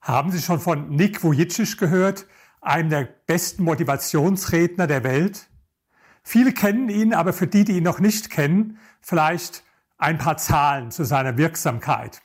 Haben 0.00 0.32
Sie 0.32 0.40
schon 0.40 0.60
von 0.60 0.88
Nick 0.88 1.22
Vujicic 1.22 1.76
gehört, 1.76 2.26
einem 2.62 2.88
der 2.88 3.08
besten 3.26 3.64
Motivationsredner 3.64 4.86
der 4.86 5.04
Welt? 5.04 5.48
Viele 6.22 6.52
kennen 6.52 6.88
ihn, 6.88 7.12
aber 7.12 7.32
für 7.32 7.46
die, 7.46 7.64
die 7.64 7.78
ihn 7.78 7.84
noch 7.84 8.00
nicht 8.00 8.30
kennen, 8.30 8.78
vielleicht 9.00 9.62
ein 9.98 10.16
paar 10.16 10.38
Zahlen 10.38 10.90
zu 10.90 11.04
seiner 11.04 11.36
Wirksamkeit. 11.36 12.22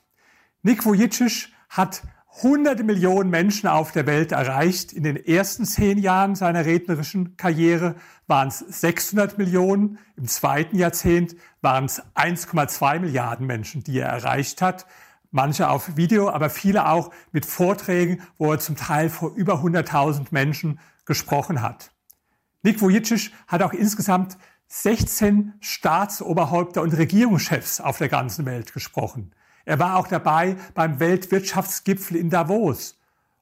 Nick 0.63 0.85
Vujicic 0.85 1.49
hat 1.69 2.03
hunderte 2.41 2.83
Millionen 2.83 3.29
Menschen 3.29 3.67
auf 3.67 3.91
der 3.91 4.07
Welt 4.07 4.31
erreicht. 4.31 4.93
In 4.93 5.03
den 5.03 5.15
ersten 5.17 5.65
zehn 5.65 5.97
Jahren 5.97 6.35
seiner 6.35 6.65
rednerischen 6.65 7.35
Karriere 7.37 7.95
waren 8.27 8.49
es 8.49 8.59
600 8.59 9.37
Millionen. 9.37 9.99
Im 10.15 10.27
zweiten 10.27 10.77
Jahrzehnt 10.77 11.35
waren 11.61 11.85
es 11.85 12.01
1,2 12.15 12.99
Milliarden 12.99 13.47
Menschen, 13.47 13.83
die 13.83 13.99
er 13.99 14.09
erreicht 14.09 14.61
hat 14.61 14.85
manche 15.35 15.69
auf 15.69 15.97
Video, 15.97 16.29
aber 16.29 16.49
viele 16.49 16.87
auch 16.87 17.11
mit 17.33 17.45
Vorträgen, 17.45 18.21
wo 18.37 18.53
er 18.53 18.59
zum 18.59 18.77
Teil 18.77 19.09
vor 19.09 19.35
über 19.35 19.55
100.000 19.55 20.27
Menschen 20.31 20.79
gesprochen 21.05 21.61
hat. 21.61 21.91
Nick 22.63 22.81
Vujicic 22.81 23.31
hat 23.47 23.61
auch 23.61 23.73
insgesamt 23.73 24.37
16 24.67 25.53
Staatsoberhäupter 25.59 26.81
und 26.81 26.97
Regierungschefs 26.97 27.81
auf 27.81 27.97
der 27.97 28.07
ganzen 28.07 28.45
Welt 28.45 28.73
gesprochen. 28.73 29.33
Er 29.65 29.77
war 29.77 29.97
auch 29.97 30.07
dabei 30.07 30.55
beim 30.73 30.99
Weltwirtschaftsgipfel 30.99 32.15
in 32.15 32.29
Davos 32.29 32.97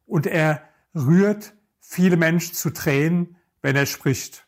und 0.07 0.25
er 0.25 0.63
rührt 0.95 1.53
viele 1.79 2.17
Menschen 2.17 2.55
zu 2.55 2.71
Tränen, 2.71 3.35
wenn 3.61 3.75
er 3.75 3.85
spricht. 3.85 4.47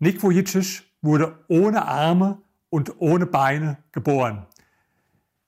Nick 0.00 0.20
Vujicic 0.22 0.82
wurde 1.00 1.44
ohne 1.46 1.86
Arme 1.86 2.42
und 2.70 3.00
ohne 3.00 3.26
Beine 3.26 3.78
geboren. 3.92 4.46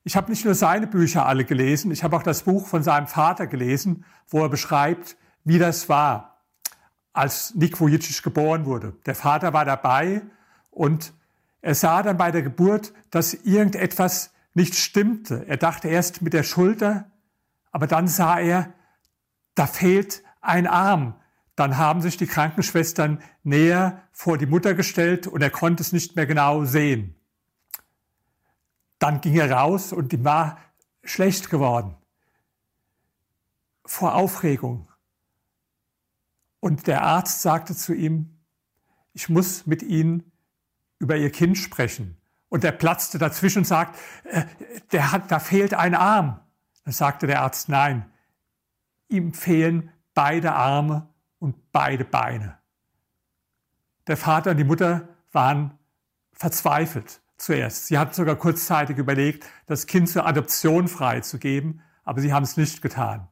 Ich 0.04 0.16
habe 0.16 0.30
nicht 0.30 0.44
nur 0.44 0.54
seine 0.54 0.86
Bücher 0.88 1.26
alle 1.26 1.44
gelesen, 1.44 1.92
ich 1.92 2.02
habe 2.02 2.16
auch 2.16 2.24
das 2.24 2.42
Buch 2.42 2.66
von 2.66 2.82
seinem 2.82 3.06
Vater 3.06 3.46
gelesen, 3.46 4.04
wo 4.28 4.42
er 4.42 4.48
beschreibt, 4.48 5.16
wie 5.44 5.58
das 5.58 5.88
war, 5.88 6.40
als 7.12 7.54
Nick 7.54 7.80
Vujicic 7.80 8.22
geboren 8.22 8.64
wurde. 8.64 8.94
Der 9.06 9.14
Vater 9.14 9.52
war 9.52 9.64
dabei 9.64 10.22
und 10.70 11.12
er 11.60 11.76
sah 11.76 12.02
dann 12.02 12.16
bei 12.16 12.32
der 12.32 12.42
Geburt, 12.42 12.92
dass 13.10 13.34
irgendetwas 13.34 14.32
nicht 14.54 14.74
stimmte. 14.74 15.44
Er 15.46 15.56
dachte 15.56 15.88
erst 15.88 16.20
mit 16.20 16.32
der 16.32 16.42
Schulter, 16.42 17.10
aber 17.70 17.86
dann 17.86 18.08
sah 18.08 18.40
er, 18.40 18.72
da 19.54 19.66
fehlt 19.66 20.22
ein 20.40 20.66
Arm. 20.66 21.14
Dann 21.54 21.78
haben 21.78 22.00
sich 22.00 22.16
die 22.16 22.26
Krankenschwestern 22.26 23.22
näher 23.44 24.02
vor 24.10 24.38
die 24.38 24.46
Mutter 24.46 24.74
gestellt 24.74 25.28
und 25.28 25.42
er 25.42 25.50
konnte 25.50 25.82
es 25.82 25.92
nicht 25.92 26.16
mehr 26.16 26.26
genau 26.26 26.64
sehen. 26.64 27.14
Dann 29.02 29.20
ging 29.20 29.34
er 29.34 29.50
raus 29.50 29.92
und 29.92 30.12
ihm 30.12 30.24
war 30.24 30.60
schlecht 31.02 31.50
geworden 31.50 31.96
vor 33.84 34.14
Aufregung. 34.14 34.86
Und 36.60 36.86
der 36.86 37.02
Arzt 37.02 37.42
sagte 37.42 37.74
zu 37.74 37.94
ihm, 37.94 38.38
ich 39.12 39.28
muss 39.28 39.66
mit 39.66 39.82
Ihnen 39.82 40.30
über 41.00 41.16
Ihr 41.16 41.32
Kind 41.32 41.58
sprechen. 41.58 42.16
Und 42.48 42.62
er 42.62 42.70
platzte 42.70 43.18
dazwischen 43.18 43.58
und 43.58 43.64
sagt, 43.64 43.98
äh, 44.22 44.44
der 44.92 45.10
hat, 45.10 45.32
da 45.32 45.40
fehlt 45.40 45.74
ein 45.74 45.96
Arm. 45.96 46.38
Dann 46.84 46.92
sagte 46.92 47.26
der 47.26 47.42
Arzt, 47.42 47.68
nein, 47.68 48.08
ihm 49.08 49.34
fehlen 49.34 49.90
beide 50.14 50.52
Arme 50.52 51.08
und 51.40 51.72
beide 51.72 52.04
Beine. 52.04 52.56
Der 54.06 54.16
Vater 54.16 54.52
und 54.52 54.58
die 54.58 54.64
Mutter 54.64 55.08
waren 55.32 55.76
verzweifelt 56.34 57.21
zuerst. 57.42 57.86
Sie 57.86 57.98
hatten 57.98 58.14
sogar 58.14 58.36
kurzzeitig 58.36 58.96
überlegt, 58.96 59.44
das 59.66 59.86
Kind 59.86 60.08
zur 60.08 60.26
Adoption 60.26 60.88
freizugeben, 60.88 61.82
aber 62.04 62.20
sie 62.20 62.32
haben 62.32 62.44
es 62.44 62.56
nicht 62.56 62.82
getan. 62.82 63.28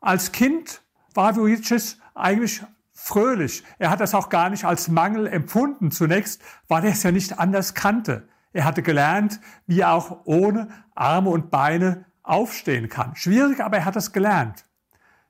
Als 0.00 0.32
Kind 0.32 0.82
war 1.14 1.36
Vujicic 1.36 1.96
eigentlich 2.14 2.62
fröhlich. 2.92 3.62
Er 3.78 3.90
hat 3.90 4.00
das 4.00 4.14
auch 4.14 4.28
gar 4.28 4.50
nicht 4.50 4.64
als 4.64 4.88
Mangel 4.88 5.26
empfunden 5.26 5.90
zunächst, 5.90 6.42
weil 6.68 6.84
er 6.84 6.92
es 6.92 7.02
ja 7.02 7.12
nicht 7.12 7.38
anders 7.38 7.74
kannte. 7.74 8.28
Er 8.52 8.64
hatte 8.64 8.82
gelernt, 8.82 9.40
wie 9.66 9.80
er 9.80 9.92
auch 9.92 10.22
ohne 10.24 10.68
Arme 10.94 11.30
und 11.30 11.50
Beine 11.50 12.04
aufstehen 12.22 12.88
kann. 12.88 13.16
Schwierig, 13.16 13.60
aber 13.60 13.78
er 13.78 13.84
hat 13.84 13.96
es 13.96 14.12
gelernt. 14.12 14.64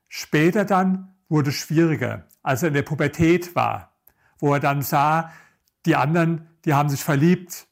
Später 0.09 0.65
dann 0.65 1.15
wurde 1.29 1.51
es 1.51 1.57
schwieriger, 1.57 2.27
als 2.43 2.63
er 2.63 2.69
in 2.69 2.75
der 2.75 2.83
Pubertät 2.83 3.55
war, 3.55 3.93
wo 4.39 4.53
er 4.55 4.61
dann 4.61 4.83
sah, 4.83 5.31
die 5.87 5.97
anderen 5.97 6.49
die 6.65 6.75
haben 6.75 6.89
sich 6.89 7.03
verliebt, 7.03 7.67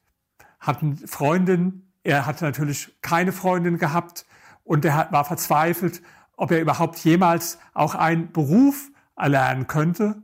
hatten 0.59 0.97
Freundin. 0.97 1.93
Er 2.03 2.27
hatte 2.27 2.45
natürlich 2.45 2.97
keine 3.03 3.33
Freundin 3.33 3.79
gehabt 3.79 4.27
und 4.65 4.85
er 4.85 5.09
war 5.11 5.25
verzweifelt, 5.25 6.03
ob 6.37 6.51
er 6.51 6.61
überhaupt 6.61 6.99
jemals 7.01 7.59
auch 7.75 7.95
einen 7.95 8.33
Beruf 8.33 8.91
erlernen 9.17 9.67
könnte, 9.67 10.23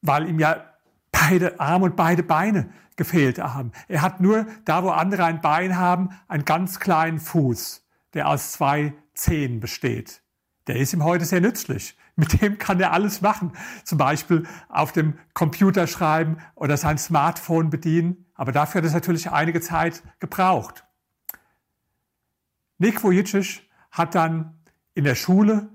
weil 0.00 0.28
ihm 0.28 0.38
ja 0.38 0.64
beide 1.12 1.60
Arme 1.60 1.86
und 1.86 1.96
beide 1.96 2.22
Beine 2.22 2.70
gefehlt 2.96 3.38
haben. 3.38 3.72
Er 3.88 4.02
hat 4.02 4.20
nur 4.20 4.46
da, 4.64 4.82
wo 4.82 4.90
andere 4.90 5.24
ein 5.24 5.40
Bein 5.40 5.76
haben, 5.76 6.10
einen 6.28 6.44
ganz 6.44 6.80
kleinen 6.80 7.20
Fuß, 7.20 7.86
der 8.14 8.28
aus 8.28 8.52
zwei 8.52 8.94
Zehen 9.14 9.60
besteht. 9.60 10.22
Der 10.66 10.76
ist 10.76 10.92
ihm 10.92 11.04
heute 11.04 11.24
sehr 11.24 11.40
nützlich. 11.40 11.96
Mit 12.16 12.40
dem 12.40 12.58
kann 12.58 12.80
er 12.80 12.92
alles 12.92 13.20
machen. 13.20 13.52
Zum 13.84 13.98
Beispiel 13.98 14.46
auf 14.68 14.92
dem 14.92 15.18
Computer 15.32 15.86
schreiben 15.86 16.38
oder 16.54 16.76
sein 16.76 16.98
Smartphone 16.98 17.70
bedienen. 17.70 18.26
Aber 18.34 18.52
dafür 18.52 18.80
hat 18.80 18.86
es 18.86 18.94
natürlich 18.94 19.30
einige 19.30 19.60
Zeit 19.60 20.02
gebraucht. 20.20 20.84
Nick 22.78 23.02
Vujicic 23.02 23.62
hat 23.90 24.14
dann 24.14 24.58
in 24.94 25.04
der 25.04 25.14
Schule 25.14 25.68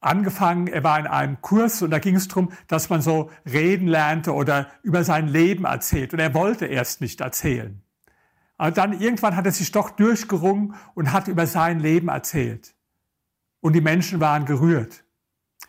angefangen, 0.00 0.68
er 0.68 0.84
war 0.84 0.98
in 0.98 1.06
einem 1.06 1.40
Kurs 1.40 1.82
und 1.82 1.90
da 1.90 1.98
ging 1.98 2.14
es 2.14 2.28
darum, 2.28 2.52
dass 2.68 2.88
man 2.88 3.02
so 3.02 3.30
reden 3.44 3.88
lernte 3.88 4.32
oder 4.32 4.68
über 4.82 5.02
sein 5.02 5.26
Leben 5.28 5.64
erzählt. 5.64 6.12
Und 6.12 6.20
er 6.20 6.34
wollte 6.34 6.66
erst 6.66 7.00
nicht 7.00 7.20
erzählen. 7.20 7.82
Aber 8.56 8.70
dann 8.70 9.00
irgendwann 9.00 9.36
hat 9.36 9.46
er 9.46 9.52
sich 9.52 9.70
doch 9.72 9.90
durchgerungen 9.90 10.74
und 10.94 11.12
hat 11.12 11.28
über 11.28 11.46
sein 11.46 11.80
Leben 11.80 12.08
erzählt. 12.08 12.74
Und 13.60 13.74
die 13.74 13.80
Menschen 13.80 14.20
waren 14.20 14.44
gerührt 14.44 15.04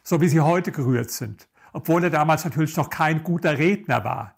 so 0.04 0.22
wie 0.22 0.28
sie 0.28 0.40
heute 0.40 0.72
gerührt 0.72 1.12
sind, 1.12 1.48
obwohl 1.72 2.04
er 2.04 2.10
damals 2.10 2.44
natürlich 2.44 2.76
noch 2.78 2.90
kein 2.90 3.24
guter 3.24 3.58
Redner 3.58 4.04
war. 4.04 4.36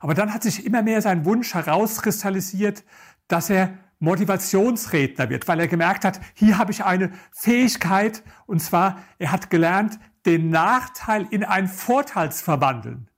Aber 0.00 0.14
dann 0.14 0.32
hat 0.32 0.42
sich 0.42 0.64
immer 0.66 0.82
mehr 0.82 1.02
sein 1.02 1.24
Wunsch 1.24 1.54
herauskristallisiert, 1.54 2.82
dass 3.28 3.50
er 3.50 3.74
Motivationsredner 4.00 5.30
wird, 5.30 5.46
weil 5.46 5.60
er 5.60 5.68
gemerkt 5.68 6.04
hat, 6.04 6.20
hier 6.34 6.58
habe 6.58 6.72
ich 6.72 6.82
eine 6.82 7.12
Fähigkeit, 7.30 8.24
und 8.46 8.60
zwar, 8.60 8.98
er 9.18 9.30
hat 9.30 9.48
gelernt, 9.50 10.00
den 10.26 10.48
Nachteil 10.48 11.26
in 11.30 11.44
einen 11.44 11.68
Vorteil 11.68 12.32
zu 12.32 12.42
verwandeln, 12.42 13.08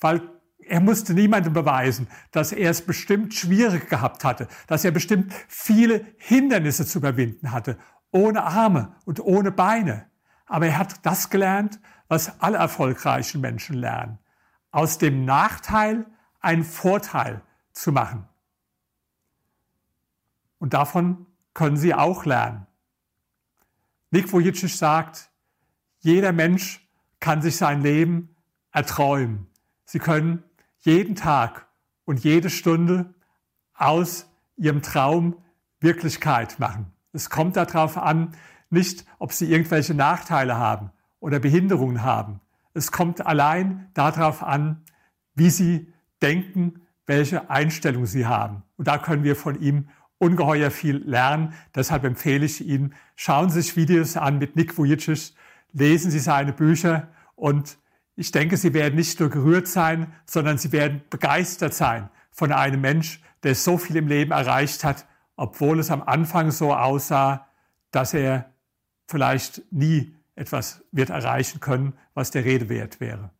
weil 0.00 0.20
er 0.60 0.80
musste 0.80 1.14
niemandem 1.14 1.54
beweisen, 1.54 2.08
dass 2.30 2.52
er 2.52 2.70
es 2.70 2.82
bestimmt 2.82 3.32
schwierig 3.32 3.88
gehabt 3.88 4.22
hatte, 4.22 4.48
dass 4.66 4.84
er 4.84 4.90
bestimmt 4.90 5.32
viele 5.48 6.04
Hindernisse 6.18 6.86
zu 6.86 6.98
überwinden 6.98 7.52
hatte, 7.52 7.78
ohne 8.10 8.44
Arme 8.44 8.96
und 9.04 9.20
ohne 9.20 9.52
Beine. 9.52 10.06
Aber 10.46 10.66
er 10.66 10.78
hat 10.78 11.04
das 11.04 11.30
gelernt, 11.30 11.78
was 12.08 12.40
alle 12.40 12.58
erfolgreichen 12.58 13.40
Menschen 13.40 13.76
lernen. 13.76 14.18
Aus 14.70 14.98
dem 14.98 15.24
Nachteil 15.24 16.06
einen 16.40 16.64
Vorteil 16.64 17.42
zu 17.72 17.92
machen. 17.92 18.26
Und 20.58 20.74
davon 20.74 21.26
können 21.54 21.76
Sie 21.76 21.94
auch 21.94 22.24
lernen. 22.24 22.66
Nick 24.10 24.32
Vujicic 24.32 24.70
sagt, 24.70 25.30
jeder 26.00 26.32
Mensch 26.32 26.88
kann 27.20 27.42
sich 27.42 27.56
sein 27.56 27.82
Leben 27.82 28.34
erträumen. 28.72 29.48
Sie 29.84 29.98
können 29.98 30.44
jeden 30.78 31.14
Tag 31.14 31.66
und 32.04 32.20
jede 32.20 32.50
Stunde 32.50 33.14
aus 33.74 34.30
Ihrem 34.56 34.82
Traum 34.82 35.42
Wirklichkeit 35.80 36.58
machen. 36.58 36.92
Es 37.18 37.30
kommt 37.30 37.56
darauf 37.56 37.98
an, 37.98 38.36
nicht, 38.70 39.04
ob 39.18 39.32
sie 39.32 39.50
irgendwelche 39.50 39.92
Nachteile 39.92 40.56
haben 40.56 40.92
oder 41.18 41.40
Behinderungen 41.40 42.04
haben. 42.04 42.38
Es 42.74 42.92
kommt 42.92 43.26
allein 43.26 43.88
darauf 43.92 44.44
an, 44.44 44.84
wie 45.34 45.50
sie 45.50 45.92
denken, 46.22 46.86
welche 47.06 47.50
Einstellung 47.50 48.06
sie 48.06 48.26
haben. 48.26 48.62
Und 48.76 48.86
da 48.86 48.98
können 48.98 49.24
wir 49.24 49.34
von 49.34 49.60
ihm 49.60 49.88
ungeheuer 50.18 50.70
viel 50.70 50.98
lernen. 50.98 51.54
Deshalb 51.74 52.04
empfehle 52.04 52.46
ich 52.46 52.64
Ihnen, 52.64 52.94
schauen 53.16 53.50
Sie 53.50 53.62
sich 53.62 53.74
Videos 53.74 54.16
an 54.16 54.38
mit 54.38 54.54
Nick 54.54 54.78
Vujicic, 54.78 55.32
lesen 55.72 56.12
Sie 56.12 56.20
seine 56.20 56.52
Bücher 56.52 57.08
und 57.34 57.78
ich 58.14 58.30
denke, 58.30 58.56
Sie 58.56 58.74
werden 58.74 58.94
nicht 58.94 59.18
nur 59.18 59.28
gerührt 59.28 59.66
sein, 59.66 60.12
sondern 60.24 60.56
Sie 60.56 60.70
werden 60.70 61.00
begeistert 61.10 61.74
sein 61.74 62.10
von 62.30 62.52
einem 62.52 62.80
Mensch, 62.80 63.20
der 63.42 63.56
so 63.56 63.76
viel 63.76 63.96
im 63.96 64.06
Leben 64.06 64.30
erreicht 64.30 64.84
hat, 64.84 65.04
obwohl 65.38 65.78
es 65.78 65.90
am 65.90 66.02
Anfang 66.02 66.50
so 66.50 66.74
aussah, 66.74 67.46
dass 67.92 68.12
er 68.12 68.52
vielleicht 69.06 69.62
nie 69.72 70.16
etwas 70.34 70.84
wird 70.90 71.10
erreichen 71.10 71.60
können, 71.60 71.94
was 72.12 72.32
der 72.32 72.44
Rede 72.44 72.68
wert 72.68 73.00
wäre. 73.00 73.30